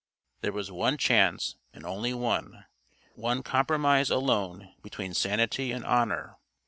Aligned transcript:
There 0.41 0.51
was 0.51 0.71
one 0.71 0.97
chance 0.97 1.57
and 1.73 1.85
only 1.85 2.11
one 2.11 2.65
one 3.13 3.43
compromise 3.43 4.09
alone 4.09 4.73
between 4.81 5.13
sanity 5.13 5.71
and 5.71 5.85
honor. 5.85 6.37